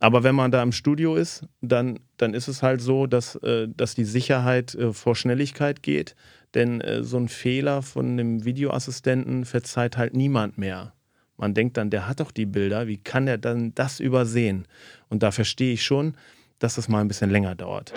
[0.00, 3.68] Aber wenn man da im Studio ist, dann, dann ist es halt so, dass, äh,
[3.68, 6.14] dass die Sicherheit äh, vor Schnelligkeit geht.
[6.54, 10.92] Denn äh, so ein Fehler von einem Videoassistenten verzeiht halt niemand mehr.
[11.36, 14.66] Man denkt dann, der hat doch die Bilder, wie kann er dann das übersehen?
[15.08, 16.14] Und da verstehe ich schon,
[16.58, 17.92] dass das mal ein bisschen länger dauert.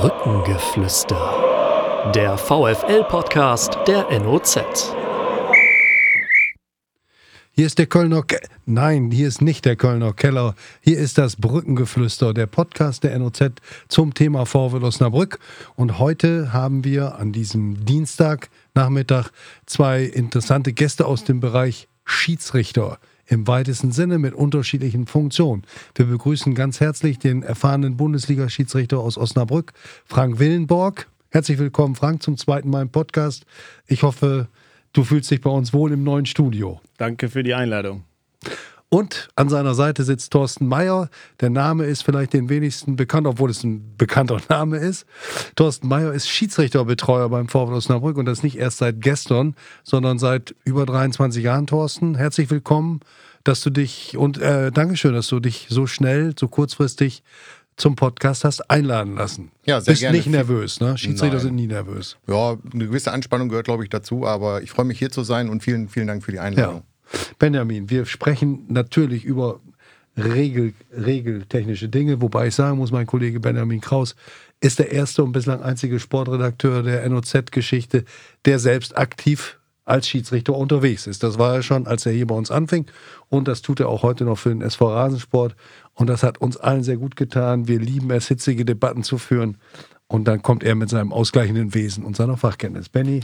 [0.00, 2.12] Brückengeflüster.
[2.14, 5.01] Der VFL-Podcast der NOZ.
[7.54, 10.54] Hier ist der Kölner Ke Nein, hier ist nicht der Kölner Keller.
[10.80, 13.42] Hier ist das Brückengeflüster, der Podcast der NOZ
[13.88, 15.38] zum Thema VfL Osnabrück.
[15.76, 19.28] Und heute haben wir an diesem Dienstagnachmittag
[19.66, 25.64] zwei interessante Gäste aus dem Bereich Schiedsrichter im weitesten Sinne mit unterschiedlichen Funktionen.
[25.94, 29.74] Wir begrüßen ganz herzlich den erfahrenen Bundesliga-Schiedsrichter aus Osnabrück,
[30.06, 31.06] Frank Willenborg.
[31.28, 33.44] Herzlich willkommen, Frank, zum zweiten Mal im Podcast.
[33.86, 34.48] Ich hoffe,
[34.92, 36.80] du fühlst dich bei uns wohl im neuen Studio.
[36.96, 38.04] Danke für die Einladung.
[38.92, 41.08] Und an seiner Seite sitzt Thorsten Meyer.
[41.40, 45.06] Der Name ist vielleicht den wenigsten bekannt, obwohl es ein bekannter Name ist.
[45.56, 50.54] Thorsten Meyer ist Schiedsrichterbetreuer beim VfL Osnabrück und das nicht erst seit gestern, sondern seit
[50.64, 51.66] über 23 Jahren.
[51.66, 53.00] Thorsten, herzlich willkommen,
[53.44, 57.22] dass du dich und äh, Dankeschön, dass du dich so schnell, so kurzfristig
[57.76, 59.50] zum Podcast hast einladen lassen.
[59.64, 60.16] Ja, sehr Bist gerne.
[60.16, 60.96] nicht nervös, ne?
[60.98, 61.42] Schiedsrichter Nein.
[61.42, 62.16] sind nie nervös.
[62.26, 65.48] Ja, eine gewisse Anspannung gehört, glaube ich, dazu, aber ich freue mich hier zu sein
[65.48, 66.82] und vielen, vielen Dank für die Einladung.
[67.12, 67.18] Ja.
[67.38, 69.60] Benjamin, wir sprechen natürlich über
[70.16, 74.14] Regel, regeltechnische Dinge, wobei ich sagen muss, mein Kollege Benjamin Kraus
[74.60, 78.04] ist der erste und bislang einzige Sportredakteur der NOZ-Geschichte,
[78.44, 81.22] der selbst aktiv als Schiedsrichter unterwegs ist.
[81.22, 82.86] Das war er schon, als er hier bei uns anfing
[83.28, 85.56] und das tut er auch heute noch für den SV Rasensport
[85.94, 87.68] und das hat uns allen sehr gut getan.
[87.68, 89.58] Wir lieben es, hitzige Debatten zu führen
[90.06, 92.88] und dann kommt er mit seinem ausgleichenden Wesen und seiner Fachkenntnis.
[92.88, 93.20] Benny,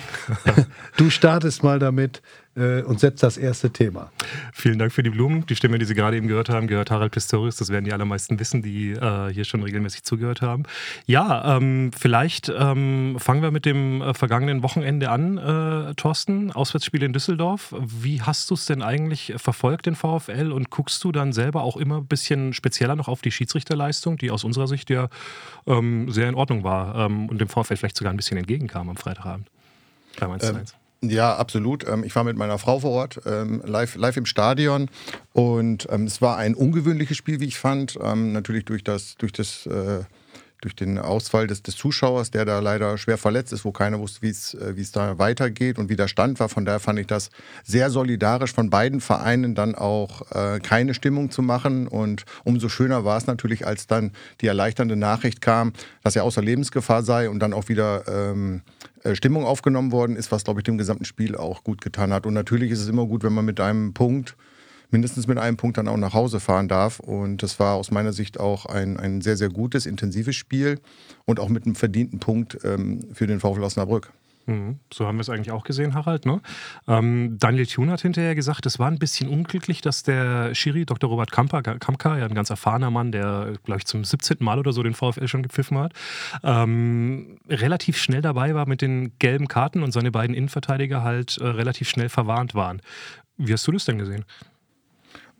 [0.96, 2.22] du startest mal damit
[2.58, 4.10] äh, und setzt das erste Thema.
[4.52, 5.46] Vielen Dank für die Blumen.
[5.46, 7.56] Die Stimme, die Sie gerade eben gehört haben, gehört Harald Pistorius.
[7.56, 10.64] Das werden die allermeisten wissen, die äh, hier schon regelmäßig zugehört haben.
[11.06, 16.52] Ja, ähm, vielleicht ähm, fangen wir mit dem äh, vergangenen Wochenende an, äh, Thorsten.
[16.52, 17.74] Auswärtsspiel in Düsseldorf.
[17.78, 20.52] Wie hast du es denn eigentlich verfolgt, den VfL?
[20.52, 24.30] Und guckst du dann selber auch immer ein bisschen spezieller noch auf die Schiedsrichterleistung, die
[24.30, 25.08] aus unserer Sicht ja
[25.66, 28.96] ähm, sehr in Ordnung war ähm, und dem VfL vielleicht sogar ein bisschen entgegenkam am
[28.96, 29.48] Freitagabend?
[30.18, 30.60] Beim 1 Ähm,
[31.00, 31.86] Ja, absolut.
[31.86, 34.90] Ähm, Ich war mit meiner Frau vor Ort, ähm, live, live im Stadion.
[35.32, 37.96] Und ähm, es war ein ungewöhnliches Spiel, wie ich fand.
[38.02, 40.00] Natürlich durch, das, durch, das, äh,
[40.60, 44.22] durch den Ausfall des, des Zuschauers, der da leider schwer verletzt ist, wo keiner wusste,
[44.22, 46.48] wie es äh, es da weitergeht und wie der Stand war.
[46.48, 47.30] Von daher fand ich das
[47.62, 51.86] sehr solidarisch von beiden Vereinen dann auch äh, keine Stimmung zu machen.
[51.86, 54.10] Und umso schöner war es natürlich, als dann
[54.40, 58.02] die erleichternde Nachricht kam, dass er außer Lebensgefahr sei und dann auch wieder
[59.14, 62.26] Stimmung aufgenommen worden ist, was, glaube ich, dem gesamten Spiel auch gut getan hat.
[62.26, 64.36] Und natürlich ist es immer gut, wenn man mit einem Punkt,
[64.90, 67.00] mindestens mit einem Punkt dann auch nach Hause fahren darf.
[67.00, 70.80] Und das war aus meiner Sicht auch ein, ein sehr, sehr gutes, intensives Spiel
[71.26, 74.12] und auch mit einem verdienten Punkt ähm, für den VfL Osnabrück.
[74.48, 74.80] Mhm.
[74.92, 76.24] So haben wir es eigentlich auch gesehen, Harald.
[76.24, 76.40] Ne?
[76.88, 81.10] Ähm, Daniel Thun hat hinterher gesagt, es war ein bisschen unglücklich, dass der Schiri, Dr.
[81.10, 84.38] Robert Kamper, Kamka, ja ein ganz erfahrener Mann, der, glaube ich, zum 17.
[84.40, 85.92] Mal oder so den VfL schon gepfiffen hat,
[86.42, 91.46] ähm, relativ schnell dabei war mit den gelben Karten und seine beiden Innenverteidiger halt äh,
[91.46, 92.80] relativ schnell verwarnt waren.
[93.36, 94.24] Wie hast du das denn gesehen?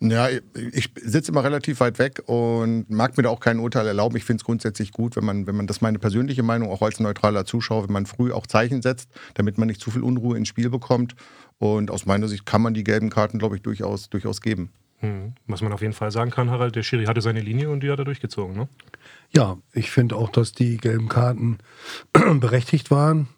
[0.00, 4.16] Ja, ich sitze immer relativ weit weg und mag mir da auch kein Urteil erlauben.
[4.16, 6.82] Ich finde es grundsätzlich gut, wenn man, wenn man, das ist meine persönliche Meinung, auch
[6.82, 10.36] als neutraler Zuschauer, wenn man früh auch Zeichen setzt, damit man nicht zu viel Unruhe
[10.36, 11.16] ins Spiel bekommt.
[11.58, 14.70] Und aus meiner Sicht kann man die gelben Karten, glaube ich, durchaus, durchaus geben.
[15.00, 15.34] Hm.
[15.46, 17.90] Was man auf jeden Fall sagen kann, Harald, der Schiri hatte seine Linie und die
[17.90, 18.56] hat er durchgezogen.
[18.56, 18.68] Ne?
[19.30, 21.58] Ja, ich finde auch, dass die gelben Karten
[22.12, 23.28] berechtigt waren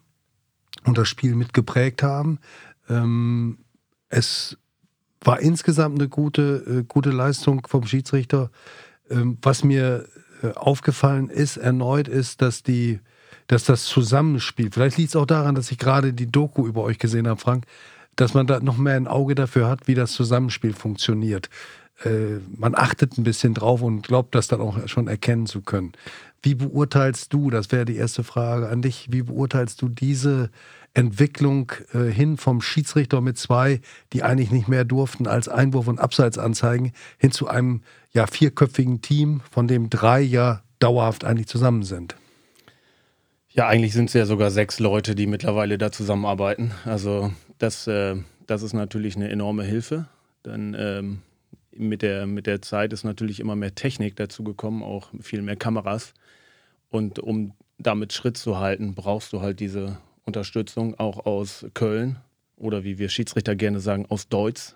[0.85, 2.39] und das Spiel mitgeprägt haben.
[2.89, 3.59] Ähm,
[4.09, 4.57] es
[5.23, 8.49] war insgesamt eine gute, äh, gute Leistung vom Schiedsrichter.
[9.09, 10.05] Ähm, was mir
[10.43, 12.99] äh, aufgefallen ist erneut, ist, dass die,
[13.47, 16.97] dass das Zusammenspiel, vielleicht liegt es auch daran, dass ich gerade die Doku über euch
[16.97, 17.65] gesehen habe, Frank,
[18.15, 21.49] dass man da noch mehr ein Auge dafür hat, wie das Zusammenspiel funktioniert.
[22.03, 25.93] Äh, man achtet ein bisschen drauf und glaubt, das dann auch schon erkennen zu können.
[26.41, 30.49] Wie beurteilst du, das wäre die erste Frage an dich, wie beurteilst du diese
[30.93, 33.79] Entwicklung äh, hin vom Schiedsrichter mit zwei,
[34.13, 37.81] die eigentlich nicht mehr durften als Einwurf- und Abseitsanzeigen, hin zu einem
[38.11, 42.15] ja vierköpfigen Team, von dem drei ja dauerhaft eigentlich zusammen sind?
[43.53, 46.71] Ja, eigentlich sind es ja sogar sechs Leute, die mittlerweile da zusammenarbeiten.
[46.85, 48.15] Also das, äh,
[48.47, 50.07] das ist natürlich eine enorme Hilfe.
[50.43, 51.19] Dann ähm,
[51.75, 55.55] mit, der, mit der Zeit ist natürlich immer mehr Technik dazu gekommen, auch viel mehr
[55.55, 56.13] Kameras.
[56.89, 62.17] Und um damit Schritt zu halten, brauchst du halt diese Unterstützung auch aus Köln
[62.57, 64.75] oder wie wir Schiedsrichter gerne sagen, aus Deutz.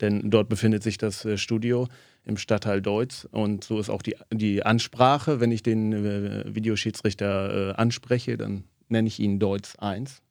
[0.00, 1.88] Denn dort befindet sich das äh, Studio.
[2.24, 3.26] im Stadtteil Deutz.
[3.30, 5.40] Und so ist auch die, die Ansprache.
[5.40, 10.22] Wenn ich den äh, Videoschiedsrichter äh, anspreche, dann nenne ich ihn Deutz 1.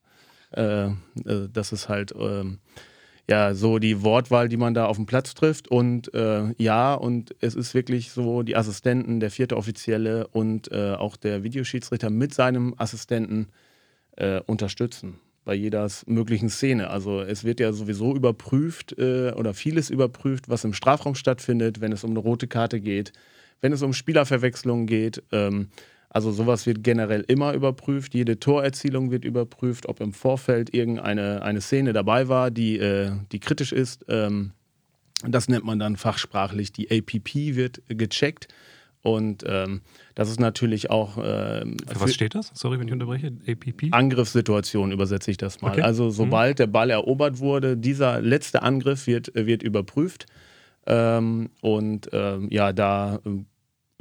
[0.52, 0.94] Äh, äh,
[1.52, 2.60] das ist halt ähm,
[3.30, 5.68] ja so die Wortwahl, die man da auf dem Platz trifft.
[5.68, 10.94] Und äh, ja, und es ist wirklich so, die Assistenten, der vierte Offizielle und äh,
[10.94, 13.48] auch der Videoschiedsrichter mit seinem Assistenten
[14.48, 15.18] unterstützen
[15.50, 16.92] bei jeder möglichen Szene.
[16.92, 21.92] Also es wird ja sowieso überprüft äh, oder vieles überprüft, was im Strafraum stattfindet, wenn
[21.92, 23.14] es um eine rote Karte geht,
[23.60, 25.24] wenn es um Spielerverwechslungen geht.
[25.32, 25.70] Ähm,
[26.10, 28.16] also sowas wird generell immer überprüft.
[28.16, 33.40] Jede Torerzielung wird überprüft, ob im Vorfeld irgendeine eine Szene dabei war, die, äh, die
[33.40, 34.06] kritisch ist.
[34.08, 34.52] Ähm,
[35.28, 36.72] das nennt man dann fachsprachlich.
[36.72, 38.48] Die APP wird gecheckt.
[39.02, 39.82] Und ähm,
[40.16, 41.18] das ist natürlich auch.
[41.18, 42.52] Ähm, für was steht das?
[42.54, 43.32] Sorry, wenn ich unterbreche.
[43.48, 43.90] APP?
[43.92, 45.72] Angriffssituation übersetze ich das mal.
[45.72, 45.82] Okay.
[45.82, 46.12] Also, mhm.
[46.12, 46.58] sobald mhm.
[46.58, 50.26] der Ball erobert wurde, dieser letzte Angriff wird, wird überprüft.
[50.86, 53.44] Ähm, und ähm, ja, da äh,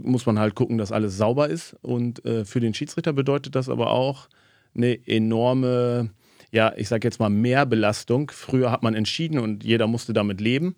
[0.02, 1.76] muss man halt gucken, dass alles sauber ist.
[1.82, 4.28] Und äh, für den Schiedsrichter bedeutet das aber auch
[4.74, 6.10] eine enorme,
[6.50, 8.30] ja, ich sage jetzt mal Mehrbelastung.
[8.30, 10.74] Früher hat man entschieden und jeder musste damit leben.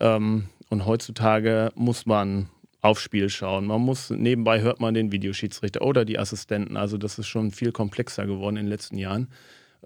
[0.00, 2.48] Ähm, und heutzutage muss man
[2.80, 3.66] aufs Spiel schauen.
[3.66, 6.76] Man muss, nebenbei hört man den Videoschiedsrichter oder die Assistenten.
[6.76, 9.28] Also das ist schon viel komplexer geworden in den letzten Jahren.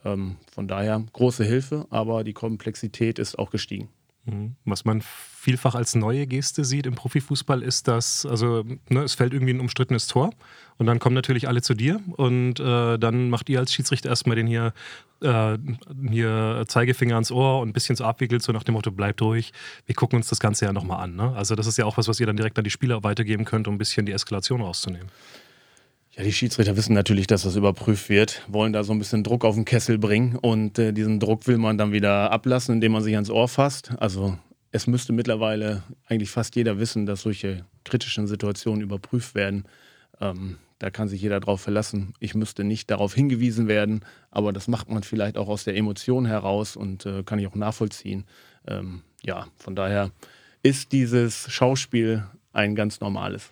[0.05, 3.88] Ähm, von daher große Hilfe, aber die Komplexität ist auch gestiegen.
[4.26, 4.56] Mhm.
[4.64, 9.32] Was man vielfach als neue Geste sieht im Profifußball ist, dass, also ne, es fällt
[9.32, 10.31] irgendwie ein umstrittenes Tor
[10.78, 14.34] und dann kommen natürlich alle zu dir und äh, dann macht ihr als Schiedsrichter erstmal
[14.34, 14.75] den hier,
[15.23, 15.56] äh,
[16.11, 19.52] hier Zeigefinger ans Ohr und ein bisschen so abwickelt, so nach dem Motto, bleibt ruhig,
[19.87, 21.14] wir gucken uns das Ganze ja nochmal an.
[21.14, 21.32] Ne?
[21.37, 23.69] Also das ist ja auch was, was ihr dann direkt an die Spieler weitergeben könnt,
[23.69, 25.08] um ein bisschen die Eskalation rauszunehmen.
[26.17, 29.45] Ja, die Schiedsrichter wissen natürlich, dass das überprüft wird, wollen da so ein bisschen Druck
[29.45, 33.03] auf den Kessel bringen und äh, diesen Druck will man dann wieder ablassen, indem man
[33.03, 33.93] sich ans Ohr fasst.
[33.99, 34.39] Also
[34.73, 39.67] es müsste mittlerweile eigentlich fast jeder wissen, dass solche kritischen Situationen überprüft werden.
[40.19, 42.15] Ähm, da kann sich jeder darauf verlassen.
[42.19, 46.25] Ich müsste nicht darauf hingewiesen werden, aber das macht man vielleicht auch aus der Emotion
[46.25, 48.25] heraus und äh, kann ich auch nachvollziehen.
[48.67, 50.12] Ähm, ja, von daher
[50.62, 52.25] ist dieses Schauspiel
[52.55, 53.51] ein ganz normales.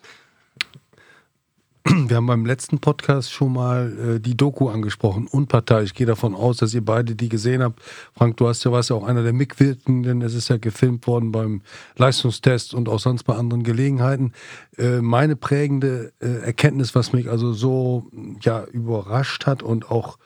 [2.09, 5.91] Wir haben beim letzten Podcast schon mal äh, die Doku angesprochen, unparteiisch.
[5.91, 7.83] Ich gehe davon aus, dass ihr beide die gesehen habt.
[8.17, 10.23] Frank, du hast ja was ja auch einer der Mitwirkenden.
[10.23, 11.61] Es ist ja gefilmt worden beim
[11.97, 14.33] Leistungstest und auch sonst bei anderen Gelegenheiten.
[14.79, 18.07] Äh, meine prägende äh, Erkenntnis, was mich also so
[18.41, 20.17] ja überrascht hat und auch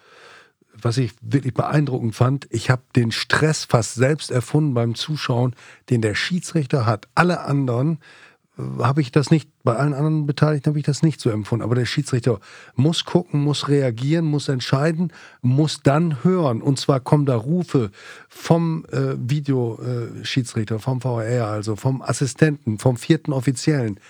[0.80, 5.56] was ich wirklich beeindruckend fand, ich habe den Stress fast selbst erfunden beim Zuschauen,
[5.90, 7.08] den der Schiedsrichter hat.
[7.16, 7.98] Alle anderen
[8.78, 11.62] habe ich das nicht, bei allen anderen Beteiligten habe ich das nicht so empfunden.
[11.62, 12.40] Aber der Schiedsrichter
[12.74, 15.12] muss gucken, muss reagieren, muss entscheiden,
[15.42, 16.60] muss dann hören.
[16.60, 17.90] Und zwar kommen da Rufe
[18.28, 24.00] vom äh, Videoschiedsrichter, äh, vom VR, also vom Assistenten, vom vierten Offiziellen.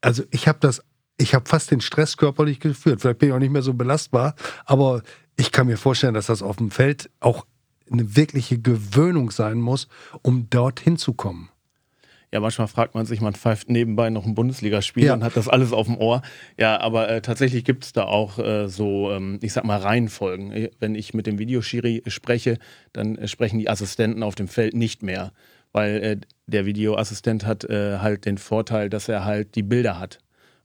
[0.00, 0.82] Also ich habe das,
[1.16, 3.00] ich habe fast den Stress körperlich geführt.
[3.00, 4.34] Vielleicht bin ich auch nicht mehr so belastbar,
[4.64, 5.02] aber
[5.36, 7.46] ich kann mir vorstellen, dass das auf dem Feld auch
[7.90, 9.86] eine wirkliche Gewöhnung sein muss,
[10.22, 11.51] um dorthin zu kommen.
[12.32, 15.12] Ja, manchmal fragt man sich, man pfeift nebenbei noch ein Bundesligaspiel ja.
[15.12, 16.22] und hat das alles auf dem Ohr.
[16.58, 20.50] Ja, aber äh, tatsächlich gibt es da auch äh, so, ähm, ich sag mal, Reihenfolgen.
[20.50, 22.58] Äh, wenn ich mit dem Videoschiri spreche,
[22.94, 25.32] dann äh, sprechen die Assistenten auf dem Feld nicht mehr.
[25.72, 30.18] Weil äh, der Videoassistent hat äh, halt den Vorteil, dass er halt die Bilder hat.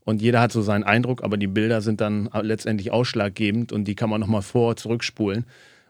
[0.05, 3.95] Und jeder hat so seinen Eindruck, aber die Bilder sind dann letztendlich ausschlaggebend und die
[3.95, 5.45] kann man nochmal vor, zurückspulen.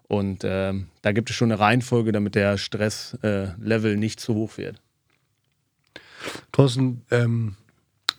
[0.08, 4.82] Und ähm, da gibt es schon eine Reihenfolge, damit der Stresslevel nicht zu hoch wird.
[6.52, 7.56] Thorsten, ähm,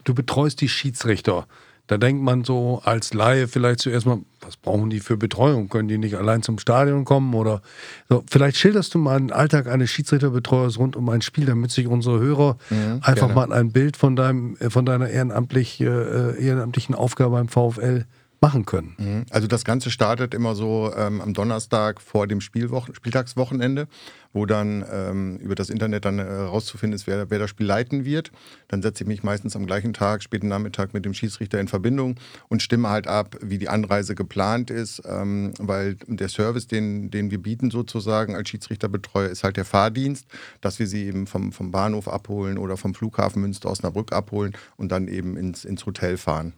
[0.05, 1.47] du betreust die Schiedsrichter.
[1.89, 5.71] Da denkt man so als Laie vielleicht zuerst mal, was brauchen die für Betreuung?
[5.71, 7.33] Können die nicht allein zum Stadion kommen?
[7.35, 7.63] Oder
[8.11, 8.23] so.
[8.31, 12.21] Vielleicht schilderst du mal den Alltag eines Schiedsrichterbetreuers rund um ein Spiel, damit sich unsere
[12.21, 13.35] Hörer mhm, einfach gerne.
[13.35, 18.05] mal ein Bild von, deinem, äh, von deiner ehrenamtlich, äh, ehrenamtlichen Aufgabe beim VfL
[18.41, 18.95] machen können.
[18.99, 19.27] Mhm.
[19.31, 23.89] Also das Ganze startet immer so ähm, am Donnerstag vor dem Spielwochen Spieltagswochenende,
[24.33, 28.05] wo dann ähm, über das Internet dann herauszufinden äh, ist, wer, wer das Spiel leiten
[28.05, 28.31] wird.
[28.69, 32.17] Dann setze ich mich meistens am gleichen Tag, späten Nachmittag mit dem Schiedsrichter in Verbindung
[32.49, 37.31] und stimme halt ab, wie die Anreise geplant ist, ähm, weil der Service, den, den
[37.31, 40.27] wir bieten sozusagen als Schiedsrichterbetreuer, ist halt der Fahrdienst,
[40.61, 45.09] dass wir sie eben vom, vom Bahnhof abholen oder vom Flughafen Münster-Osnabrück abholen und dann
[45.09, 46.53] eben ins, ins Hotel fahren.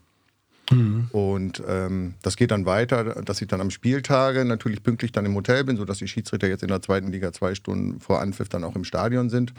[0.71, 1.09] Mhm.
[1.13, 5.35] Und ähm, das geht dann weiter, dass ich dann am Spieltage natürlich pünktlich dann im
[5.35, 8.65] Hotel bin, sodass die Schiedsrichter jetzt in der zweiten Liga zwei Stunden vor Anpfiff dann
[8.65, 9.53] auch im Stadion sind.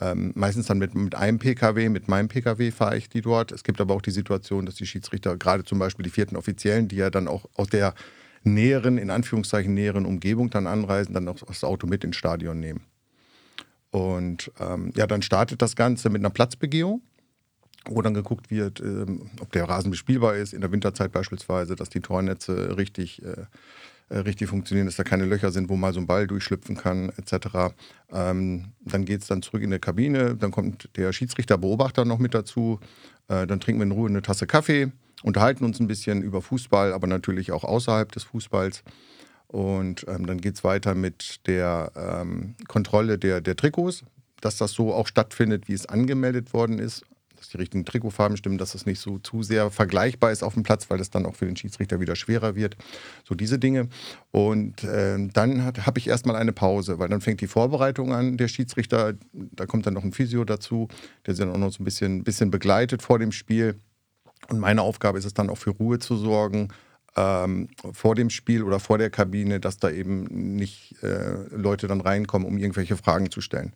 [0.00, 3.50] Ähm, meistens dann mit, mit einem Pkw, mit meinem Pkw fahre ich die dort.
[3.52, 6.88] Es gibt aber auch die Situation, dass die Schiedsrichter, gerade zum Beispiel die vierten Offiziellen,
[6.88, 7.94] die ja dann auch aus der
[8.44, 12.82] näheren, in Anführungszeichen näheren Umgebung dann anreisen, dann auch das Auto mit ins Stadion nehmen.
[13.90, 17.02] Und ähm, ja, dann startet das Ganze mit einer Platzbegehung,
[17.88, 21.88] wo dann geguckt wird, ähm, ob der Rasen bespielbar ist, in der Winterzeit beispielsweise, dass
[21.88, 23.46] die Tornetze richtig, äh,
[24.08, 27.10] äh, richtig funktionieren, dass da keine Löcher sind, wo mal so ein Ball durchschlüpfen kann,
[27.16, 27.74] etc.
[28.12, 32.34] Ähm, dann geht es dann zurück in die Kabine, dann kommt der Schiedsrichterbeobachter noch mit
[32.34, 32.80] dazu,
[33.28, 34.92] äh, dann trinken wir in Ruhe eine Tasse Kaffee,
[35.22, 38.82] unterhalten uns ein bisschen über Fußball, aber natürlich auch außerhalb des Fußballs.
[39.48, 44.04] Und ähm, dann geht es weiter mit der ähm, Kontrolle der, der Trikots,
[44.42, 47.04] dass das so auch stattfindet, wie es angemeldet worden ist,
[47.38, 50.62] dass die richtigen Trikotfarben stimmen, dass das nicht so zu sehr vergleichbar ist auf dem
[50.62, 52.76] Platz, weil das dann auch für den Schiedsrichter wieder schwerer wird.
[53.24, 53.88] So diese Dinge.
[54.30, 58.36] Und äh, dann habe ich erstmal eine Pause, weil dann fängt die Vorbereitung an.
[58.36, 60.88] Der Schiedsrichter, da kommt dann noch ein Physio dazu,
[61.26, 63.76] der sie dann auch noch so ein bisschen, bisschen begleitet vor dem Spiel.
[64.48, 66.68] Und meine Aufgabe ist es dann auch für Ruhe zu sorgen,
[67.16, 70.24] ähm, vor dem Spiel oder vor der Kabine, dass da eben
[70.56, 73.72] nicht äh, Leute dann reinkommen, um irgendwelche Fragen zu stellen.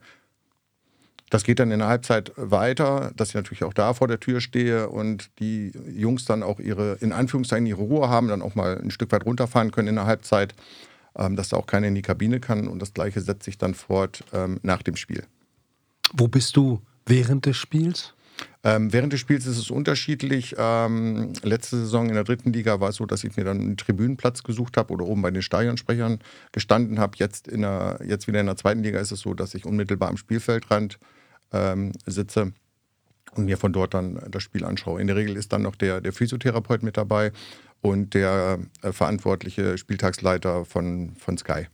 [1.33, 4.43] Das geht dann in der Halbzeit weiter, dass ich natürlich auch da vor der Tür
[4.43, 8.79] stehe und die Jungs dann auch ihre, in Anführungszeichen, ihre Ruhe haben, dann auch mal
[8.79, 10.55] ein Stück weit runterfahren können in der Halbzeit,
[11.17, 12.69] ähm, dass da auch keiner in die Kabine kann.
[12.69, 15.25] Und das Gleiche setzt sich dann fort ähm, nach dem Spiel.
[16.13, 18.13] Wo bist du während des Spiels?
[18.63, 20.57] Ähm, während des Spiels ist es unterschiedlich.
[20.59, 23.77] Ähm, letzte Saison in der dritten Liga war es so, dass ich mir dann einen
[23.79, 26.19] Tribünenplatz gesucht habe oder oben bei den Stadionsprechern
[26.53, 27.17] gestanden habe.
[27.17, 30.99] Jetzt, jetzt wieder in der zweiten Liga ist es so, dass ich unmittelbar am Spielfeldrand
[31.53, 32.53] ähm, sitze
[33.35, 35.01] und mir von dort dann das Spiel anschaue.
[35.01, 37.33] In der Regel ist dann noch der, der Physiotherapeut mit dabei
[37.81, 41.67] und der äh, verantwortliche Spieltagsleiter von, von Sky.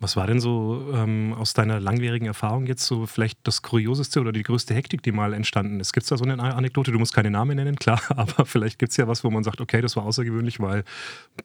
[0.00, 4.30] Was war denn so ähm, aus deiner langwierigen Erfahrung jetzt so vielleicht das Kurioseste oder
[4.30, 5.92] die größte Hektik, die mal entstanden ist?
[5.92, 6.92] Gibt es da so eine Anekdote?
[6.92, 9.60] Du musst keine Namen nennen, klar, aber vielleicht gibt es ja was, wo man sagt,
[9.60, 10.84] okay, das war außergewöhnlich, weil,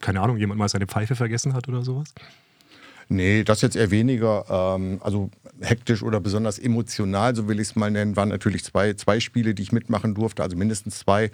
[0.00, 2.14] keine Ahnung, jemand mal seine Pfeife vergessen hat oder sowas?
[3.08, 4.44] Nee, das jetzt eher weniger.
[4.48, 5.30] Ähm, also
[5.60, 9.54] hektisch oder besonders emotional, so will ich es mal nennen, waren natürlich zwei, zwei Spiele,
[9.54, 11.30] die ich mitmachen durfte, also mindestens zwei,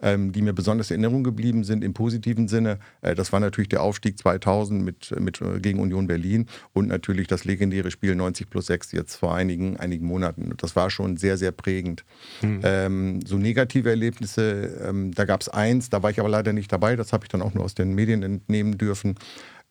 [0.00, 2.78] ähm, die mir besonders in Erinnerung geblieben sind im positiven Sinne.
[3.02, 7.26] Äh, das war natürlich der Aufstieg 2000 mit, mit, äh, gegen Union Berlin und natürlich
[7.26, 10.54] das legendäre Spiel 90 plus 6 jetzt vor einigen, einigen Monaten.
[10.58, 12.04] Das war schon sehr, sehr prägend.
[12.42, 12.60] Mhm.
[12.62, 16.72] Ähm, so negative Erlebnisse, ähm, da gab es eins, da war ich aber leider nicht
[16.72, 19.16] dabei, das habe ich dann auch nur aus den Medien entnehmen dürfen.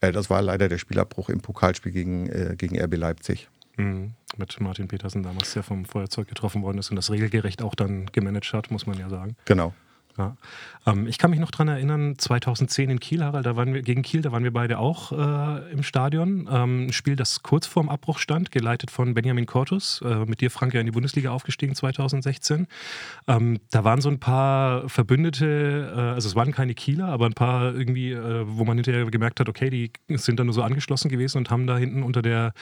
[0.03, 3.49] Äh, das war leider der Spielabbruch im Pokalspiel gegen, äh, gegen RB Leipzig.
[3.77, 4.11] Mhm.
[4.37, 8.07] Mit Martin Petersen damals, der vom Feuerzeug getroffen worden ist und das regelgerecht auch dann
[8.07, 9.35] gemanagt hat, muss man ja sagen.
[9.45, 9.73] Genau.
[10.17, 10.35] Ja.
[10.85, 14.03] Ähm, ich kann mich noch daran erinnern, 2010 in Kiel, Harald, da waren wir gegen
[14.03, 16.47] Kiel, da waren wir beide auch äh, im Stadion.
[16.51, 20.01] Ähm, ein Spiel, das kurz vorm Abbruch stand, geleitet von Benjamin Cortus.
[20.01, 22.67] Äh, mit dir, Frank, ja in die Bundesliga aufgestiegen 2016.
[23.27, 27.33] Ähm, da waren so ein paar Verbündete, äh, also es waren keine Kieler, aber ein
[27.33, 31.09] paar irgendwie, äh, wo man hinterher gemerkt hat, okay, die sind da nur so angeschlossen
[31.09, 32.53] gewesen und haben da hinten unter der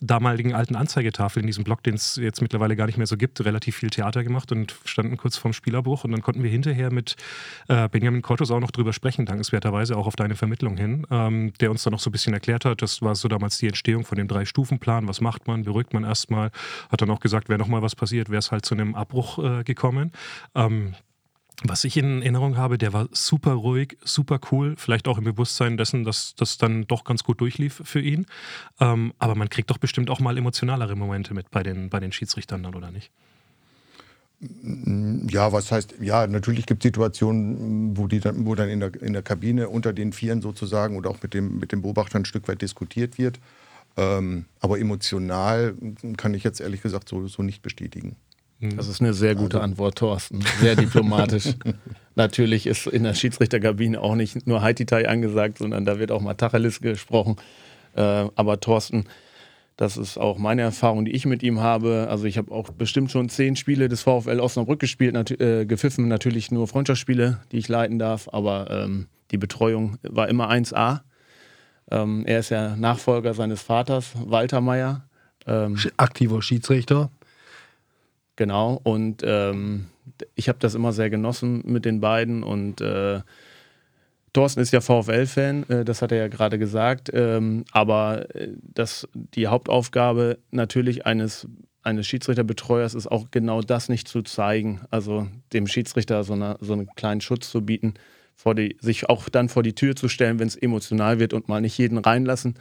[0.00, 3.44] damaligen alten Anzeigetafel in diesem Block, den es jetzt mittlerweile gar nicht mehr so gibt,
[3.44, 7.16] relativ viel Theater gemacht und standen kurz vorm Spielabbruch und dann konnten wir hinterher mit
[7.68, 11.70] äh, Benjamin Kortus auch noch drüber sprechen, dankenswerterweise auch auf deine Vermittlung hin, ähm, der
[11.70, 14.16] uns dann noch so ein bisschen erklärt hat, das war so damals die Entstehung von
[14.16, 16.50] dem Drei-Stufen-Plan, was macht man, beruhigt man erstmal,
[16.90, 19.64] hat dann auch gesagt, wäre nochmal was passiert, wäre es halt zu einem Abbruch äh,
[19.64, 20.12] gekommen.
[20.54, 20.94] Ähm,
[21.62, 25.76] was ich in Erinnerung habe, der war super ruhig, super cool, vielleicht auch im Bewusstsein
[25.76, 28.26] dessen, dass das dann doch ganz gut durchlief für ihn.
[28.80, 32.12] Ähm, aber man kriegt doch bestimmt auch mal emotionalere Momente mit bei den, bei den
[32.12, 33.12] Schiedsrichtern dann, oder nicht?
[34.40, 39.00] Ja, was heißt, ja, natürlich gibt es Situationen, wo, die dann, wo dann in der,
[39.00, 42.24] in der Kabine unter den Vieren sozusagen oder auch mit dem, mit dem Beobachter ein
[42.24, 43.38] Stück weit diskutiert wird.
[43.96, 45.74] Ähm, aber emotional
[46.16, 48.16] kann ich jetzt ehrlich gesagt so, so nicht bestätigen.
[48.58, 48.76] Mhm.
[48.76, 49.64] Das ist eine sehr gute also.
[49.64, 50.40] Antwort, Thorsten.
[50.60, 51.54] Sehr diplomatisch.
[52.14, 56.34] Natürlich ist in der Schiedsrichterkabine auch nicht nur Haiti-Tai angesagt, sondern da wird auch mal
[56.34, 57.36] Tacheles gesprochen.
[57.94, 59.06] Äh, aber Thorsten,
[59.76, 62.06] das ist auch meine Erfahrung, die ich mit ihm habe.
[62.08, 66.06] Also ich habe auch bestimmt schon zehn Spiele des VfL Osnabrück gespielt, nat äh, gepfiffen,
[66.08, 71.00] natürlich nur Freundschaftsspiele, die ich leiten darf, aber ähm, die Betreuung war immer 1A.
[71.90, 75.08] Ähm, er ist ja Nachfolger seines Vaters, Walter Meyer.
[75.46, 77.10] Ähm, Aktiver Schiedsrichter.
[78.36, 79.86] Genau, und ähm,
[80.34, 83.20] ich habe das immer sehr genossen mit den beiden und äh,
[84.34, 89.08] Thorsten ist ja VfL-Fan, äh, das hat er ja gerade gesagt, ähm, aber äh, das,
[89.14, 91.48] die Hauptaufgabe natürlich eines,
[91.82, 96.74] eines Schiedsrichterbetreuers ist auch genau das nicht zu zeigen, also dem Schiedsrichter so, eine, so
[96.74, 97.94] einen kleinen Schutz zu bieten,
[98.34, 101.48] vor die, sich auch dann vor die Tür zu stellen, wenn es emotional wird und
[101.48, 102.58] mal nicht jeden reinlassen,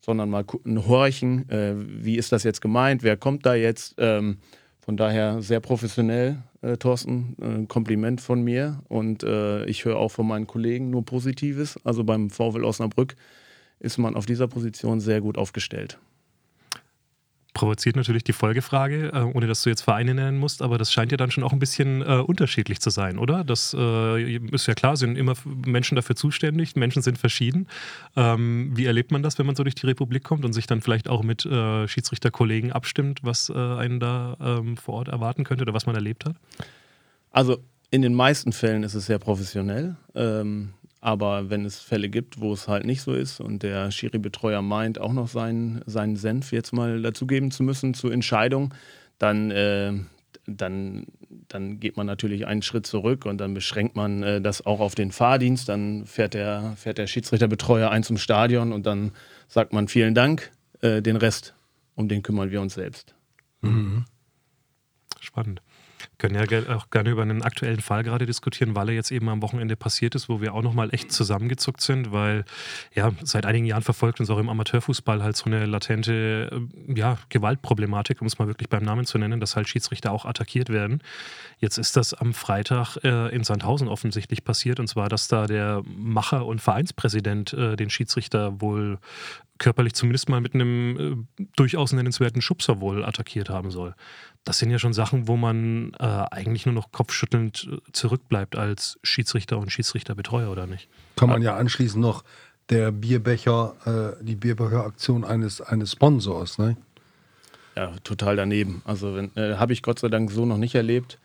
[0.00, 4.38] sondern mal horchen, äh, wie ist das jetzt gemeint, wer kommt da jetzt, ähm,
[4.78, 7.36] von daher sehr professionell, äh, Thorsten.
[7.40, 8.82] Äh, Kompliment von mir.
[8.88, 11.78] Und äh, ich höre auch von meinen Kollegen nur Positives.
[11.84, 13.14] Also beim VfL Osnabrück
[13.80, 15.98] ist man auf dieser Position sehr gut aufgestellt.
[17.54, 21.12] Provoziert natürlich die Folgefrage, äh, ohne dass du jetzt Vereine nennen musst, aber das scheint
[21.12, 23.44] ja dann schon auch ein bisschen äh, unterschiedlich zu sein, oder?
[23.44, 25.34] Das äh, ist ja klar, sind immer
[25.64, 27.68] Menschen dafür zuständig, Menschen sind verschieden.
[28.16, 30.82] Ähm, wie erlebt man das, wenn man so durch die Republik kommt und sich dann
[30.82, 35.62] vielleicht auch mit äh, Schiedsrichterkollegen abstimmt, was äh, einen da ähm, vor Ort erwarten könnte
[35.62, 36.36] oder was man erlebt hat?
[37.30, 37.58] Also
[37.90, 39.96] in den meisten Fällen ist es sehr professionell.
[40.16, 44.62] Ähm, aber wenn es Fälle gibt, wo es halt nicht so ist und der Schiri-Betreuer
[44.62, 48.72] meint, auch noch seinen, seinen Senf jetzt mal dazugeben zu müssen zur Entscheidung,
[49.18, 49.92] dann, äh,
[50.46, 51.04] dann,
[51.48, 54.94] dann geht man natürlich einen Schritt zurück und dann beschränkt man äh, das auch auf
[54.94, 55.68] den Fahrdienst.
[55.68, 59.12] Dann fährt der, fährt der Schiedsrichterbetreuer ein zum Stadion und dann
[59.46, 60.52] sagt man vielen Dank.
[60.80, 61.54] Äh, den Rest,
[61.96, 63.14] um den kümmern wir uns selbst.
[63.60, 64.06] Mhm.
[65.20, 65.60] Spannend
[66.18, 69.42] können ja auch gerne über einen aktuellen Fall gerade diskutieren, weil er jetzt eben am
[69.42, 72.44] Wochenende passiert ist, wo wir auch nochmal echt zusammengezuckt sind, weil
[72.94, 77.18] ja, seit einigen Jahren verfolgt uns auch im Amateurfußball halt so eine latente äh, ja,
[77.28, 81.02] Gewaltproblematik, um es mal wirklich beim Namen zu nennen, dass halt Schiedsrichter auch attackiert werden.
[81.58, 85.82] Jetzt ist das am Freitag äh, in Sandhausen offensichtlich passiert, und zwar, dass da der
[85.96, 88.98] Macher und Vereinspräsident äh, den Schiedsrichter wohl
[89.58, 93.94] körperlich zumindest mal mit einem äh, durchaus nennenswerten Schubser wohl attackiert haben soll.
[94.44, 98.98] Das sind ja schon Sachen, wo man äh, eigentlich nur noch kopfschüttelnd äh, zurückbleibt als
[99.02, 100.88] Schiedsrichter und Schiedsrichterbetreuer, oder nicht?
[101.16, 102.24] Kann man ja anschließend noch
[102.68, 106.76] der Bierbecher, äh, die Bierbecheraktion eines, eines Sponsors, ne?
[107.76, 108.82] Ja, total daneben.
[108.84, 111.18] Also äh, habe ich Gott sei Dank so noch nicht erlebt.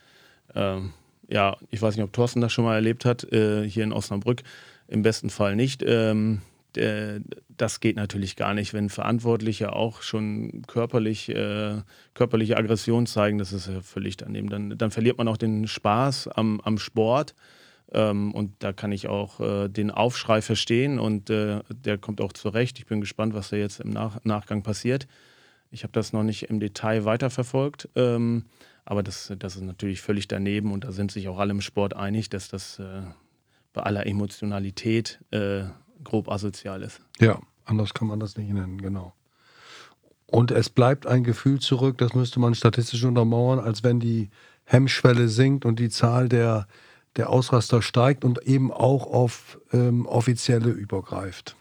[0.55, 0.93] Ähm,
[1.27, 4.41] ja, ich weiß nicht, ob Thorsten das schon mal erlebt hat, äh, hier in Osnabrück.
[4.87, 5.83] Im besten Fall nicht.
[5.85, 11.81] Ähm, äh, das geht natürlich gar nicht, wenn Verantwortliche auch schon körperlich, äh,
[12.13, 14.49] körperliche Aggression zeigen, das ist ja völlig daneben.
[14.49, 17.33] Dann, dann verliert man auch den Spaß am, am Sport.
[17.91, 22.33] Ähm, und da kann ich auch äh, den Aufschrei verstehen und äh, der kommt auch
[22.33, 22.77] zurecht.
[22.77, 25.07] Ich bin gespannt, was da jetzt im Nach Nachgang passiert.
[25.71, 28.45] Ich habe das noch nicht im Detail weiterverfolgt, ähm,
[28.85, 31.95] aber das, das ist natürlich völlig daneben und da sind sich auch alle im Sport
[31.95, 33.01] einig, dass das äh,
[33.73, 35.63] bei aller Emotionalität äh,
[36.09, 37.01] grob asozial ist.
[37.19, 39.13] Ja, anders kann man das nicht nennen, genau.
[40.25, 44.29] Und es bleibt ein Gefühl zurück, das müsste man statistisch untermauern, als wenn die
[44.65, 46.67] Hemmschwelle sinkt und die Zahl der,
[47.15, 51.55] der Ausraster steigt und eben auch auf ähm, Offizielle übergreift.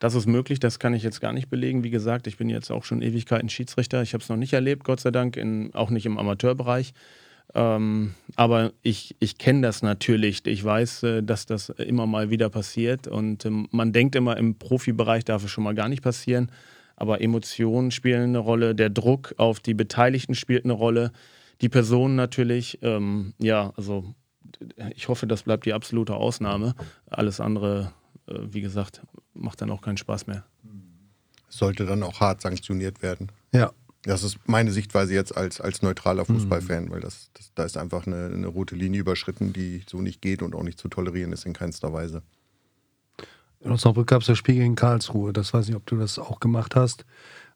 [0.00, 1.84] Das ist möglich, das kann ich jetzt gar nicht belegen.
[1.84, 4.02] Wie gesagt, ich bin jetzt auch schon Ewigkeiten Schiedsrichter.
[4.02, 6.92] Ich habe es noch nicht erlebt, Gott sei Dank, in, auch nicht im Amateurbereich.
[7.54, 10.46] Ähm, aber ich, ich kenne das natürlich.
[10.46, 13.06] Ich weiß, äh, dass das immer mal wieder passiert.
[13.06, 16.50] Und ähm, man denkt immer, im Profibereich darf es schon mal gar nicht passieren.
[16.96, 21.12] Aber Emotionen spielen eine Rolle, der Druck auf die Beteiligten spielt eine Rolle,
[21.60, 22.78] die Personen natürlich.
[22.82, 24.14] Ähm, ja, also
[24.94, 26.74] ich hoffe, das bleibt die absolute Ausnahme.
[27.10, 27.92] Alles andere,
[28.26, 29.02] äh, wie gesagt,
[29.34, 30.44] macht dann auch keinen Spaß mehr.
[31.48, 33.30] Sollte dann auch hart sanktioniert werden.
[33.52, 36.90] Ja, das ist meine Sichtweise jetzt als, als neutraler Fußballfan, mhm.
[36.90, 40.42] weil das, das, da ist einfach eine, eine rote Linie überschritten, die so nicht geht
[40.42, 42.22] und auch nicht zu tolerieren ist in keinster Weise.
[43.60, 45.32] In Osnabrück gab es das Spiel gegen Karlsruhe.
[45.32, 47.04] Das weiß ich, ob du das auch gemacht hast.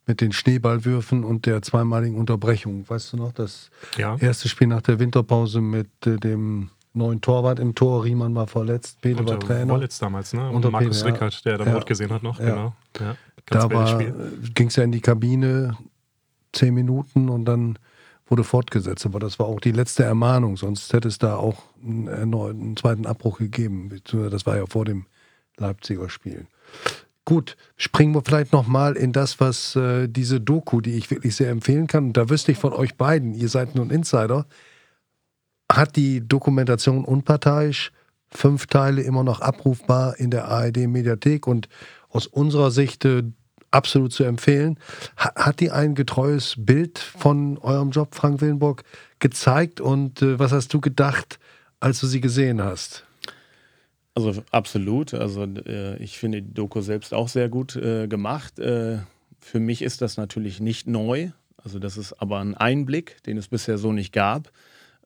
[0.08, 2.88] Mit den Schneeballwürfen und der zweimaligen Unterbrechung.
[2.88, 4.16] Weißt du noch, das ja.
[4.20, 8.04] erste Spiel nach der Winterpause mit äh, dem neuen Torwart im Tor.
[8.04, 9.74] Riemann war verletzt, Pele war Trainer.
[9.74, 10.48] Wollitz damals, ne?
[10.48, 11.74] Und Markus Rickert, der dann ja.
[11.74, 12.38] rot gesehen hat noch.
[12.38, 12.46] Ja.
[12.46, 12.74] Genau.
[13.00, 13.16] Ja.
[13.46, 13.98] Da
[14.54, 15.76] ging es ja in die Kabine
[16.56, 17.78] zehn Minuten und dann
[18.26, 19.06] wurde fortgesetzt.
[19.06, 23.06] Aber das war auch die letzte Ermahnung, sonst hätte es da auch einen, einen zweiten
[23.06, 23.90] Abbruch gegeben.
[24.04, 25.06] Das war ja vor dem
[25.58, 26.46] Leipziger Spiel.
[27.24, 31.50] Gut, springen wir vielleicht nochmal in das, was äh, diese Doku, die ich wirklich sehr
[31.50, 32.12] empfehlen kann.
[32.12, 34.46] Da wüsste ich von euch beiden, ihr seid nun Insider,
[35.70, 37.90] hat die Dokumentation unparteiisch,
[38.28, 41.68] fünf Teile immer noch abrufbar in der ARD-Mediathek und
[42.10, 43.24] aus unserer Sicht äh,
[43.76, 44.78] absolut zu empfehlen.
[45.16, 48.82] Hat die ein getreues Bild von eurem Job, Frank Willenburg,
[49.18, 51.38] gezeigt und äh, was hast du gedacht,
[51.78, 53.04] als du sie gesehen hast?
[54.14, 55.12] Also absolut.
[55.12, 58.58] Also äh, ich finde die Doku selbst auch sehr gut äh, gemacht.
[58.58, 59.00] Äh,
[59.40, 61.30] für mich ist das natürlich nicht neu.
[61.62, 64.50] Also das ist aber ein Einblick, den es bisher so nicht gab.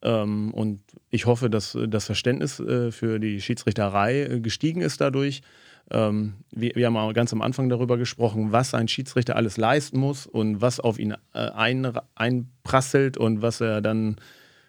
[0.02, 0.80] Ähm, und
[1.10, 5.42] ich hoffe, dass das Verständnis äh, für die Schiedsrichterei äh, gestiegen ist dadurch.
[5.90, 9.98] Ähm, wir, wir, haben auch ganz am Anfang darüber gesprochen, was ein Schiedsrichter alles leisten
[9.98, 14.16] muss und was auf ihn äh, ein, einprasselt und was er dann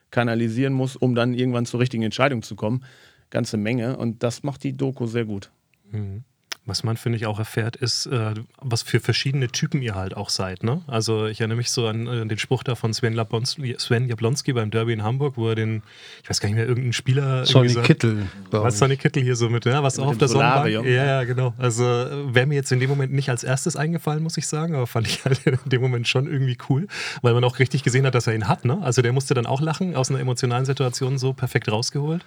[0.10, 2.84] kanalisieren muss, um dann irgendwann zur richtigen Entscheidung zu kommen.
[3.30, 5.52] Ganze Menge und das macht die Doku sehr gut.
[5.92, 6.24] Mhm.
[6.68, 10.30] Was man, finde ich, auch erfährt, ist, äh, was für verschiedene Typen ihr halt auch
[10.30, 10.64] seid.
[10.64, 10.82] Ne?
[10.86, 14.54] Also ich erinnere mich so an äh, den Spruch da von Sven, Jablonski, Sven Jablonski
[14.54, 15.82] beim Derby in Hamburg, wo er den,
[16.22, 17.48] ich weiß gar nicht mehr, irgendeinen Spieler...
[17.48, 18.28] Sonny so, Kittel.
[18.52, 20.68] Was Sonny Kittel hier so mit, ja, was Mit auch auf der Sonnenbank...
[20.68, 20.86] Solarium.
[20.86, 21.56] Ja, ja, genau.
[21.58, 24.86] Also wäre mir jetzt in dem Moment nicht als erstes eingefallen, muss ich sagen, aber
[24.86, 26.88] fand ich halt in dem Moment schon irgendwie cool,
[27.24, 28.66] weil man auch richtig gesehen hat, dass er ihn hat.
[28.66, 28.78] Ne?
[28.84, 32.24] Also der musste dann auch lachen, aus einer emotionalen Situation so perfekt rausgeholt.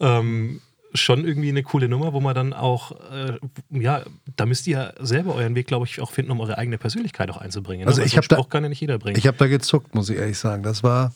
[0.00, 0.60] Ähm,
[1.00, 3.38] schon irgendwie eine coole Nummer, wo man dann auch, äh,
[3.70, 4.02] ja,
[4.36, 7.36] da müsst ihr selber euren Weg, glaube ich, auch finden, um eure eigene Persönlichkeit auch
[7.38, 7.82] einzubringen.
[7.84, 7.86] ne?
[7.88, 9.18] Also Weil ich so einen hab da- Spruch kann ja nicht jeder bringen.
[9.18, 10.62] Ich habe da gezuckt, muss ich ehrlich sagen.
[10.62, 11.12] Das war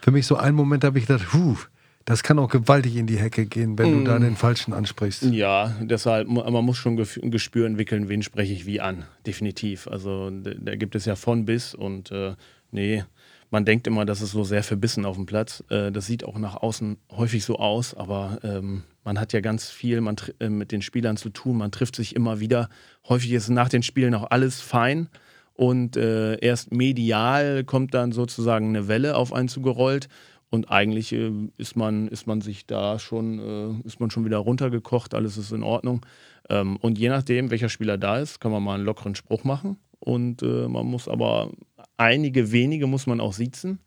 [0.00, 1.56] für mich so ein Moment, da habe ich gedacht, puh,
[2.04, 4.04] das kann auch gewaltig in die Hecke gehen, wenn du Mm.
[4.06, 5.24] da den Falschen ansprichst.
[5.24, 9.04] Ja, deshalb, man muss schon ein Gespür entwickeln, wen spreche ich wie an.
[9.26, 9.86] Definitiv.
[9.88, 12.34] Also da gibt es ja von bis und äh,
[12.70, 13.04] nee,
[13.50, 15.62] man denkt immer, das ist so sehr verbissen auf dem Platz.
[15.70, 19.70] Äh, das sieht auch nach außen häufig so aus, aber ähm, man hat ja ganz
[19.70, 21.56] viel man, äh, mit den Spielern zu tun.
[21.56, 22.68] Man trifft sich immer wieder.
[23.08, 25.08] Häufig ist nach den Spielen auch alles fein.
[25.54, 30.10] Und äh, erst medial kommt dann sozusagen eine Welle auf einen zugerollt.
[30.50, 34.36] Und eigentlich äh, ist, man, ist man sich da schon, äh, ist man schon wieder
[34.36, 36.04] runtergekocht, alles ist in Ordnung.
[36.50, 39.78] Ähm, und je nachdem, welcher Spieler da ist, kann man mal einen lockeren Spruch machen.
[40.00, 41.50] Und äh, man muss aber
[41.96, 43.78] einige wenige muss man auch siezen.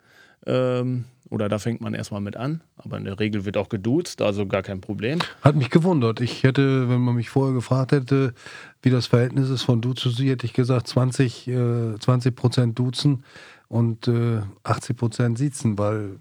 [0.47, 2.61] Ähm, oder da fängt man erstmal mit an.
[2.75, 5.19] Aber in der Regel wird auch geduzt, also gar kein Problem.
[5.41, 6.19] Hat mich gewundert.
[6.19, 8.33] Ich hätte, wenn man mich vorher gefragt hätte,
[8.81, 12.77] wie das Verhältnis ist von Du zu Sie, hätte ich gesagt 20, äh, 20 Prozent
[12.77, 13.23] duzen
[13.69, 16.19] und äh, 80 Prozent siezen, weil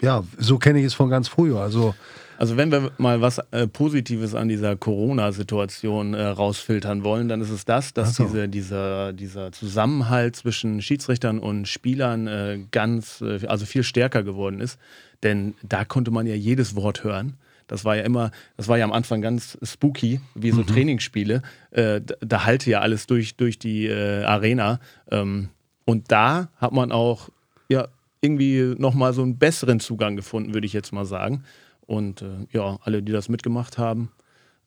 [0.00, 1.60] ja, so kenne ich es von ganz früher.
[1.60, 1.94] Also
[2.40, 7.50] Also wenn wir mal was äh, Positives an dieser Corona-Situation äh, rausfiltern wollen, dann ist
[7.50, 8.24] es das, dass so.
[8.24, 14.60] diese, dieser, dieser Zusammenhalt zwischen Schiedsrichtern und Spielern äh, ganz, äh, also viel stärker geworden
[14.60, 14.78] ist.
[15.22, 17.34] Denn da konnte man ja jedes Wort hören.
[17.66, 21.42] Das war ja immer, das war ja am Anfang ganz spooky, wie so Trainingsspiele.
[21.72, 24.80] Äh, da, da halte ja alles durch, durch die äh, Arena.
[25.10, 25.50] Ähm,
[25.84, 27.28] und da hat man auch
[27.68, 27.88] ja,
[28.22, 31.44] irgendwie nochmal so einen besseren Zugang gefunden, würde ich jetzt mal sagen.
[31.90, 34.12] Und äh, ja, alle, die das mitgemacht haben,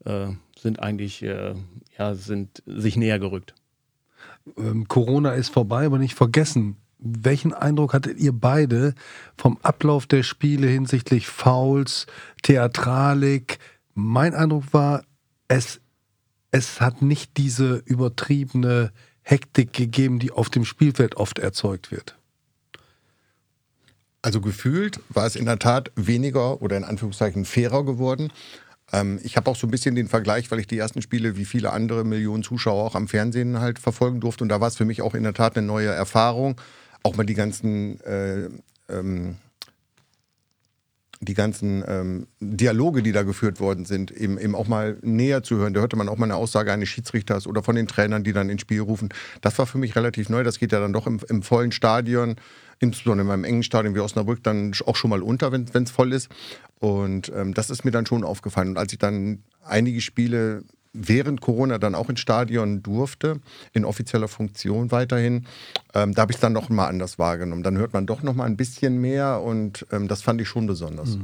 [0.04, 0.28] äh,
[0.60, 1.56] sind eigentlich äh,
[1.98, 3.56] ja, sind sich näher gerückt.
[4.58, 6.76] ähm, Corona ist vorbei, aber nicht vergessen.
[7.00, 8.94] Welchen Eindruck hattet ihr beide
[9.38, 12.08] vom Ablauf der Spiele hinsichtlich Fouls,
[12.42, 13.60] Theatralik?
[13.94, 15.06] Mein Eindruck war,
[15.48, 15.80] es,
[16.52, 22.18] es hat nicht diese übertriebene Hektik gegeben, die auf dem Spielfeld oft erzeugt wird.
[24.24, 28.32] Also gefühlt war es in der Tat weniger oder in Anführungszeichen fairer geworden.
[28.94, 31.44] Ähm, ich habe auch so ein bisschen den Vergleich, weil ich die ersten Spiele wie
[31.44, 34.46] viele andere Millionen Zuschauer auch am Fernsehen halt verfolgen durfte.
[34.46, 36.56] Und da war es für mich auch in der Tat eine neue Erfahrung.
[37.04, 38.50] Auch mal die ganzen, äh,
[38.88, 39.36] ähm,
[41.26, 45.58] die ganzen ähm, Dialoge, die da geführt worden sind, eben, eben auch mal näher zu
[45.58, 45.74] hören.
[45.74, 48.50] Da hörte man auch mal eine Aussage eines Schiedsrichters oder von den Trainern, die dann
[48.50, 49.10] ins Spiel rufen.
[49.42, 50.44] Das war für mich relativ neu.
[50.44, 52.36] Das geht ja dann doch im, im vollen Stadion,
[52.80, 56.14] insbesondere in meinem engen Stadion wie Osnabrück, dann auch schon mal unter, wenn es voll
[56.14, 56.30] ist.
[56.80, 58.70] Und ähm, das ist mir dann schon aufgefallen.
[58.70, 63.40] Und als ich dann einige Spiele während Corona dann auch ins Stadion durfte,
[63.74, 65.46] in offizieller Funktion weiterhin,
[65.94, 67.64] ähm, da habe ich es dann noch mal anders wahrgenommen.
[67.64, 70.68] Dann hört man doch noch mal ein bisschen mehr und ähm, das fand ich schon
[70.68, 71.18] besonders.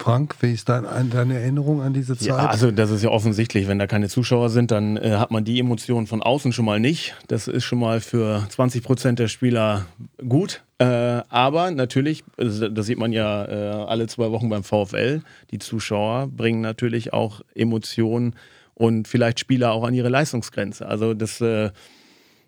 [0.00, 2.28] Frank, wie ist dein, deine Erinnerung an diese Zeit?
[2.28, 5.44] Ja, also das ist ja offensichtlich, wenn da keine Zuschauer sind, dann äh, hat man
[5.44, 7.16] die Emotionen von außen schon mal nicht.
[7.26, 9.86] Das ist schon mal für 20 Prozent der Spieler
[10.26, 10.62] gut.
[10.78, 10.84] Äh,
[11.28, 16.60] aber natürlich, das sieht man ja äh, alle zwei Wochen beim VfL, die Zuschauer bringen
[16.60, 18.36] natürlich auch Emotionen
[18.78, 20.86] und vielleicht Spieler auch an ihre Leistungsgrenze.
[20.86, 21.70] Also das, äh,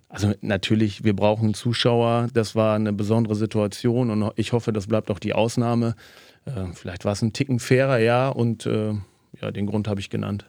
[0.09, 2.29] also natürlich, wir brauchen Zuschauer.
[2.33, 5.97] Das war eine besondere Situation und ich hoffe, das bleibt auch die Ausnahme.
[6.45, 8.95] Äh, vielleicht war es ein Ticken fairer, ja, und äh,
[9.41, 10.47] ja, den Grund habe ich genannt.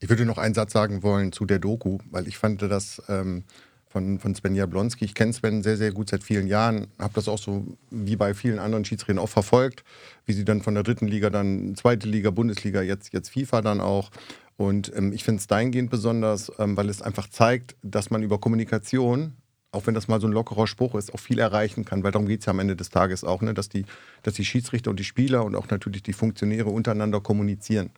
[0.00, 3.44] Ich würde noch einen Satz sagen wollen zu der Doku, weil ich fand das ähm,
[3.92, 7.28] von, von Sven Jablonski, ich kenne Sven sehr, sehr gut seit vielen Jahren, habe das
[7.28, 9.84] auch so wie bei vielen anderen Schiedsrichtern auch verfolgt,
[10.24, 13.80] wie sie dann von der dritten Liga dann zweite Liga, Bundesliga, jetzt, jetzt FIFA dann
[13.82, 14.10] auch.
[14.56, 18.38] Und ähm, ich finde es dahingehend besonders, ähm, weil es einfach zeigt, dass man über
[18.38, 19.34] Kommunikation,
[19.70, 22.28] auch wenn das mal so ein lockerer Spruch ist, auch viel erreichen kann, weil darum
[22.28, 23.54] geht es ja am Ende des Tages auch, ne?
[23.54, 23.86] dass, die,
[24.22, 27.90] dass die Schiedsrichter und die Spieler und auch natürlich die Funktionäre untereinander kommunizieren.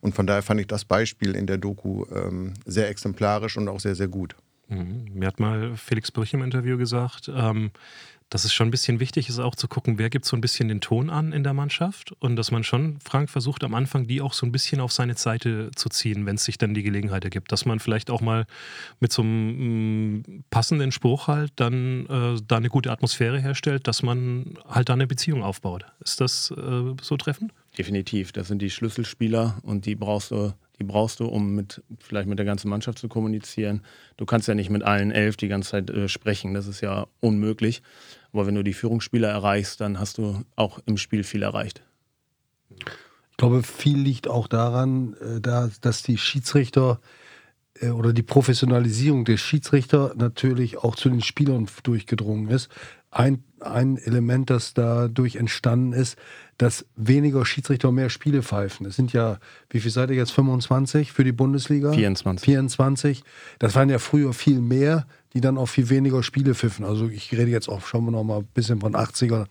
[0.00, 3.80] Und von daher fand ich das Beispiel in der Doku ähm, sehr exemplarisch und auch
[3.80, 4.36] sehr, sehr gut.
[4.68, 5.06] Mhm.
[5.12, 7.70] Mir hat mal Felix Brüch im Interview gesagt, ähm,
[8.30, 10.68] dass es schon ein bisschen wichtig ist, auch zu gucken, wer gibt so ein bisschen
[10.68, 14.20] den Ton an in der Mannschaft und dass man schon, Frank, versucht am Anfang, die
[14.20, 17.24] auch so ein bisschen auf seine Seite zu ziehen, wenn es sich dann die Gelegenheit
[17.24, 17.50] ergibt.
[17.50, 18.46] Dass man vielleicht auch mal
[19.00, 24.02] mit so einem mm, passenden Spruch halt dann äh, da eine gute Atmosphäre herstellt, dass
[24.02, 25.84] man halt da eine Beziehung aufbaut.
[25.98, 27.52] Ist das äh, so treffend?
[27.76, 32.28] Definitiv, das sind die Schlüsselspieler und die brauchst du, Die brauchst du, um mit vielleicht
[32.28, 33.82] mit der ganzen Mannschaft zu kommunizieren.
[34.16, 36.54] Du kannst ja nicht mit allen elf die ganze Zeit äh, sprechen.
[36.54, 37.82] Das ist ja unmöglich.
[38.32, 41.82] Aber wenn du die Führungsspieler erreichst, dann hast du auch im Spiel viel erreicht.
[43.30, 47.00] Ich glaube, viel liegt auch daran, äh, dass die Schiedsrichter
[47.80, 52.68] äh, oder die Professionalisierung der Schiedsrichter natürlich auch zu den Spielern durchgedrungen ist.
[53.10, 56.16] Ein, ein Element, das dadurch entstanden ist,
[56.58, 58.86] dass weniger Schiedsrichter mehr Spiele pfeifen.
[58.86, 59.38] Es sind ja,
[59.70, 60.30] wie viel seid ihr jetzt?
[60.30, 61.92] 25 für die Bundesliga?
[61.92, 62.44] 24.
[62.44, 63.24] 24.
[63.58, 66.84] Das waren ja früher viel mehr, die dann auch viel weniger Spiele pfiffen.
[66.84, 69.48] Also ich rede jetzt auch, schauen wir noch mal ein bisschen von 80er, ein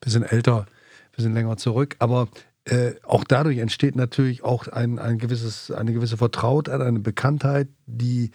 [0.00, 1.96] bisschen älter, ein bisschen länger zurück.
[2.00, 2.28] Aber
[2.64, 8.32] äh, auch dadurch entsteht natürlich auch ein, ein gewisses, eine gewisse Vertrautheit, eine Bekanntheit, die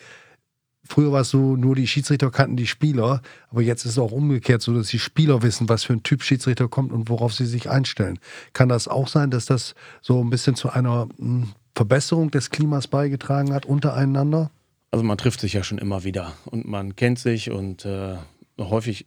[0.88, 4.12] Früher war es so, nur die Schiedsrichter kannten die Spieler, aber jetzt ist es auch
[4.12, 7.46] umgekehrt so, dass die Spieler wissen, was für ein Typ Schiedsrichter kommt und worauf sie
[7.46, 8.20] sich einstellen.
[8.54, 12.88] Kann das auch sein, dass das so ein bisschen zu einer hm, Verbesserung des Klimas
[12.88, 14.52] beigetragen hat untereinander?
[14.90, 18.18] Also man trifft sich ja schon immer wieder und man kennt sich und äh,
[18.60, 19.06] häufig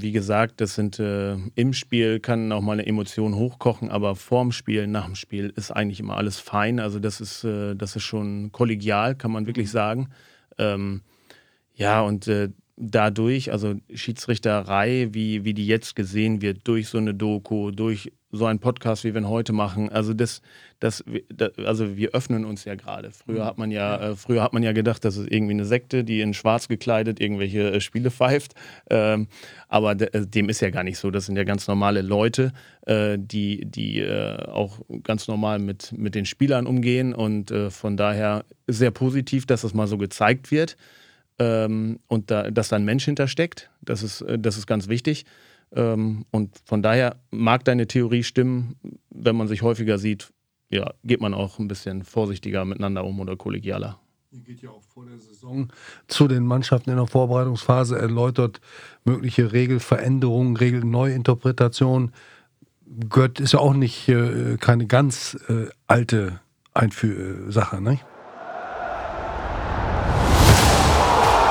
[0.00, 4.50] wie gesagt, das sind äh, im Spiel kann auch mal eine Emotion hochkochen, aber vorm
[4.52, 6.80] Spiel, nach dem Spiel ist eigentlich immer alles fein.
[6.80, 10.08] Also das ist, äh, das ist schon kollegial, kann man wirklich sagen.
[10.58, 11.02] Ähm,
[11.74, 17.14] ja, und äh, dadurch, also Schiedsrichterei, wie, wie die jetzt gesehen wird, durch so eine
[17.14, 19.90] Doku, durch so einen Podcast, wie wir ihn heute machen.
[19.90, 20.42] Also das,
[20.80, 21.04] das,
[21.64, 23.12] also wir öffnen uns ja gerade.
[23.12, 23.46] Früher mhm.
[23.46, 26.20] hat man ja, äh, früher hat man ja gedacht, das ist irgendwie eine Sekte, die
[26.20, 28.54] in Schwarz gekleidet irgendwelche äh, Spiele pfeift.
[28.90, 29.28] Ähm,
[29.68, 31.12] aber äh, dem ist ja gar nicht so.
[31.12, 32.52] Das sind ja ganz normale Leute,
[32.86, 37.14] äh, die, die äh, auch ganz normal mit, mit den Spielern umgehen.
[37.14, 40.76] Und äh, von daher sehr positiv, dass das mal so gezeigt wird.
[41.38, 43.70] Ähm, und da, dass da ein Mensch hintersteckt.
[43.82, 45.24] Das ist, das ist ganz wichtig.
[45.72, 48.76] Ähm, und von daher mag deine Theorie stimmen,
[49.10, 50.32] wenn man sich häufiger sieht,
[50.70, 53.98] ja, geht man auch ein bisschen vorsichtiger miteinander um oder kollegialer.
[54.30, 55.68] Ihr geht ja auch vor der Saison
[56.08, 58.60] zu den Mannschaften in der Vorbereitungsphase, erläutert
[59.04, 62.12] mögliche Regelveränderungen, Regelneuinterpretationen.
[63.08, 66.40] Gehört ist ja auch nicht äh, keine ganz äh, alte
[66.72, 68.00] Einführ Sache, ne?